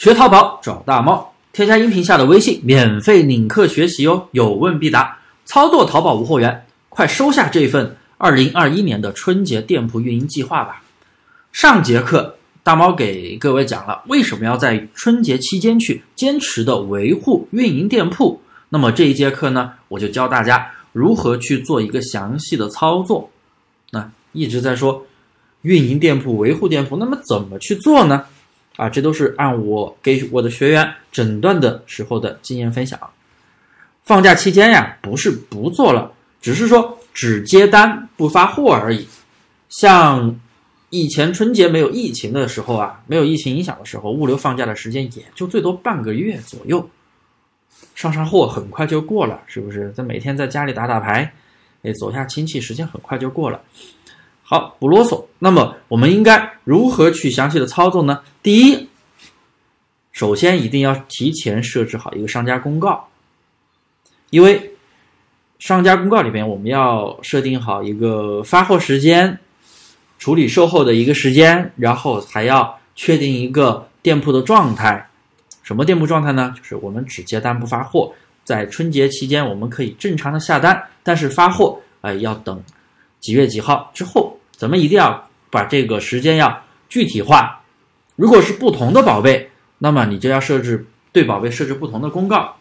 [0.00, 10.82] 学淘宝找大猫，添加音频下的微信，免费领课学习哦，有问必答，操作淘宝无货源，快收下这份二零二一年的春节店铺运营计划吧。
[11.52, 18.40] 上节课大猫给各位讲了为什么要在春节期间去坚持的维护运营店铺，
[18.70, 23.28] 那么这一节课呢，我就教大家如何去做一个详细的操作。
[23.90, 25.04] 那一直在说
[25.60, 28.24] 运营店铺、维护店铺，那么怎么去做呢？
[28.80, 32.98] 啊，这都是按我给我的学员诊断的时候的经验分享。
[34.04, 39.06] 放假期间呀，不是不做了，只是说只接单不发货而已。
[39.68, 40.34] 像
[40.88, 46.88] 以前春节没有疫情的时候啊，没有疫情影响的时候，物流放假的时间也就最多半个月左右，
[47.94, 49.92] 上上货很快就过了，是不是？
[49.92, 51.30] 在每天在家里打打牌，
[51.82, 53.60] 哎，走下亲戚，时间很快就过了。
[54.50, 55.24] 好，不啰嗦。
[55.38, 58.20] 那么我们应该如何去详细的操作呢？
[58.42, 58.88] 第一，
[60.10, 63.06] 首先一定要提前设置好一个商家公告，
[64.30, 64.74] 因为
[65.60, 69.38] 商家公告里边我们要设定好一个发货时间、
[70.18, 75.08] 处理售后的一个时间，然后还要确定一个店铺的状态。
[75.62, 76.52] 什么店铺状态呢？
[76.58, 82.60] 就是我们只接单不发货，在春节期间我们可以正常的下单，但是发货哎要等
[83.20, 84.36] 几月几号之后。
[84.60, 87.62] 咱们一定要把这个时间要具体化。
[88.14, 92.54] 如果是不同的宝贝，那么你就要设置对宝贝设置不同的公告。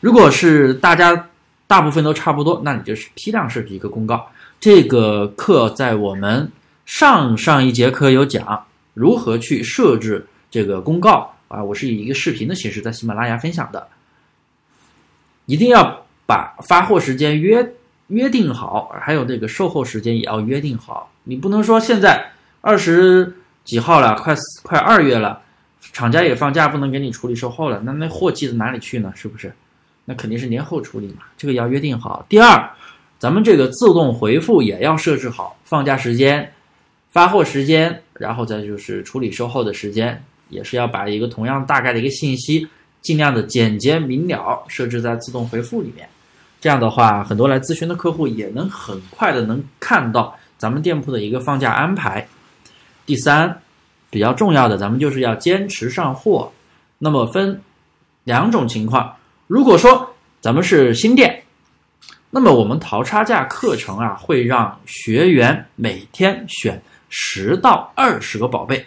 [0.00, 1.28] 如果是大家
[1.68, 4.28] 大部分都差不多，那你就是批量设置一个公告。
[4.58, 6.50] 这个课在我们
[6.84, 13.86] 上上一节课有讲如何去设置这个公告啊，我是以一个视频的形式在喜马拉雅分享的。
[15.44, 17.64] 一定要把发货时间约
[18.08, 21.10] 约定好，还有这个售后时间也要约定好。
[21.24, 25.42] 你不能说现在二十几号了，快快二月了，
[25.92, 29.12] 厂家也放假，不能给你处理售后了，那那货寄到哪里去呢？
[29.16, 29.52] 是不是？
[30.04, 32.24] 那肯定是年后处理嘛，这个要约定好。
[32.28, 32.70] 第二，
[33.18, 36.52] 咱们这个自动回复也要设置好，放假时间、
[37.10, 42.68] 发货时间，然后再就是处理售后的时间，也是要把一个同样大概的一个信息，
[43.00, 46.08] 尽量的简洁明了设置在自动回复里面。
[46.60, 50.36] 这样的话，很多来咨询的客户也能很快的能看到。
[50.58, 52.26] 咱们店铺的一个放假安排，
[53.04, 53.60] 第三，
[54.08, 56.50] 比较重要的，咱们就是要坚持上货。
[56.98, 57.60] 那么分
[58.24, 59.14] 两种情况，
[59.46, 61.42] 如果说咱们是新店，
[62.30, 68.82] 那么我们淘差价课程啊，会让学员每天选十到二十个宝贝。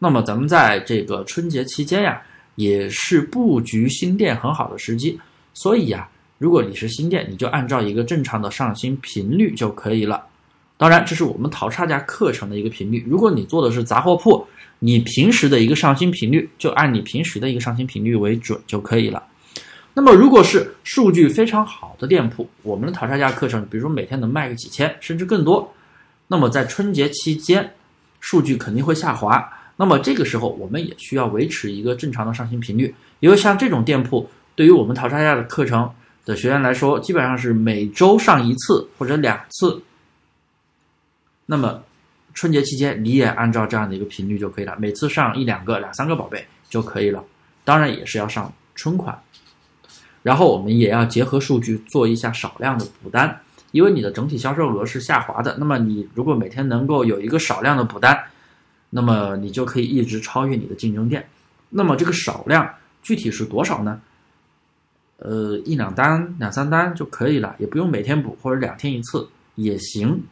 [0.00, 2.20] 那么咱们在这个春节期间呀，
[2.56, 5.18] 也是布局新店很好的时机。
[5.54, 6.08] 所以呀，
[6.38, 10.24] 如果你是新店，你就按照一个正常的上新频率就可以了。
[10.76, 13.04] 当然，这是我们淘差价课程的一个频率。
[13.08, 14.44] 如果你做的是杂货铺，
[14.80, 19.22] 你平时的一个上新频率就按你平时的一个上新频率为准就可以了。
[19.94, 25.72] 那么，如果是数据非常好的店铺，我们的淘差价课程，比如说每天能卖个几千，甚至更多，
[26.26, 27.72] 那么在春节期间，
[28.18, 29.48] 数据肯定会下滑。
[29.76, 32.92] 那么这个时候，我们也需要维持一个正常的上新频率。
[33.20, 35.88] 因为像这种店铺，对于我们淘差价的课程
[36.24, 39.82] 的学员来说，基本上是每周上一次或者两次。
[41.46, 41.82] 那么，
[42.32, 47.22] 春节期间你也按照这样的一个频率就可以了，每次上一两个、两三个宝贝就可以了。
[47.64, 49.18] 当然也是要上春款，
[50.22, 53.40] 然后我们也要结合数据做一下少量的补单，
[53.72, 55.56] 因为你的整体销售额是下滑的。
[55.58, 58.18] 那么你如果每天能够有一个少量的补单，
[58.88, 61.28] 那么你就可以一直超越你的竞争店。
[61.68, 62.68] 那么这个少量
[63.02, 64.00] 具体是多少呢？
[65.18, 70.22] 呃，一两单、两三单就可以了，也不用每天补或者两天一次也行。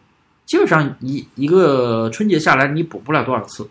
[0.45, 3.69] 基本上一一个春节下来，你补不了多少次，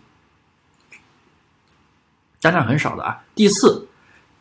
[2.40, 3.22] 单量很少的啊。
[3.34, 3.86] 第四，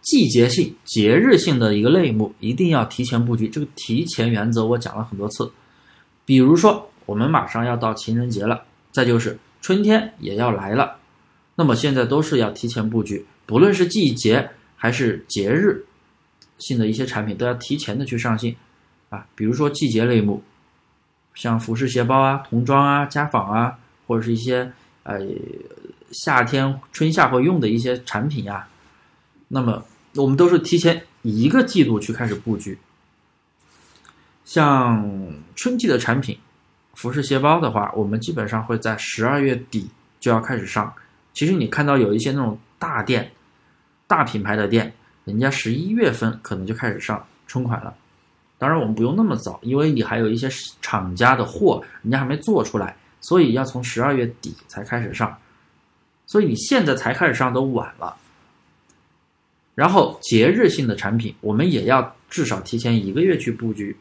[0.01, 3.47] 季节性、节日性的一个类目一定要提前布局。
[3.47, 5.51] 这个提前原则我讲了很多次。
[6.25, 10.97] 比如说，我们马上要到情人节了，再就是春天也要来了，
[11.55, 15.85] 那么现在都是要提前布局，不论是季节还是节日
[16.61, 18.55] 性的一些产品，都要提前的去上新
[19.09, 19.27] 啊。
[19.35, 20.41] 比如说季节类目。
[21.33, 24.69] 像服饰、鞋包啊、童装啊、家纺啊，或者是一些
[25.03, 25.17] 呃
[26.11, 28.67] 夏天、春夏会用的一些产品呀，
[29.47, 29.85] 那么
[30.15, 32.77] 我们都是提前一个季度去开始布局。
[34.43, 35.09] 像
[35.55, 36.37] 春季的产品，
[36.95, 40.93] 服饰、鞋包的话，我们基本上会在十二月底就要开始上。
[41.33, 43.31] 其实你看到有一些那种大店、
[44.05, 44.93] 大品牌的店，
[45.25, 47.93] 人家十一月份可能就开始上春款了。
[48.57, 50.47] 当然，我们不用那么早，因为你还有一些
[50.81, 55.35] 厂家的货，人家还没做出来，所以要从十二月底才开始上。
[56.27, 58.15] 所以你现在才开始上都晚了。
[59.73, 63.97] 然后节日性的产品，我们也要至少提前一个月去布局，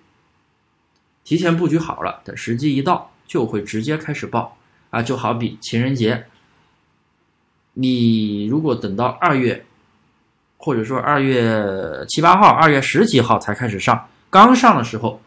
[1.25, 4.56] 提前布局好了，等时机一到，就会直接开始爆
[4.90, 5.02] 啊！
[5.02, 6.26] 就好比情人节，
[7.72, 9.64] 你如果等到二月，
[10.62, 15.19] 或者说二月七八号、二月十几号才开始上，刚上的时候，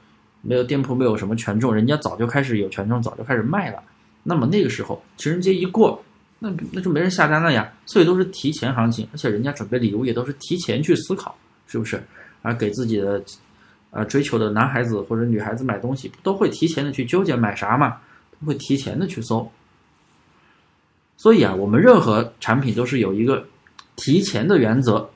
[0.43, 3.81] 没有店铺没有什么权重，人家早就开始有权重，早就开始卖了。
[4.21, 6.03] 那么那个时候情人节一过，
[6.37, 11.99] 那那就没人下单了呀，所以都是提前行情，而且人家准备礼物也都是提前去思考，是不是？
[12.43, 13.19] 而给自己的
[13.89, 17.97] 呃追求的男孩子或者女孩子买东西，都会提前的去纠结买啥嘛，
[18.39, 19.51] 都会提前的去搜。
[21.17, 23.45] 所以啊，我们任何产品都是有一个
[23.95, 25.09] 提前的原则，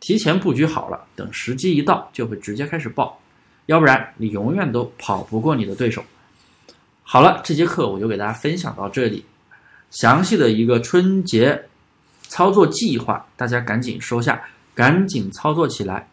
[0.00, 3.20] 提前布局好了，等时机一到就会直接开始爆，
[3.66, 6.02] 要不然你永远都跑不过你的对手。
[7.02, 9.24] 好了，这节课我就给大家分享到这里。
[9.90, 11.66] 详细的一个春节
[12.22, 14.40] 操作计划，大家赶紧收下，
[14.74, 16.08] 赶紧操作起来。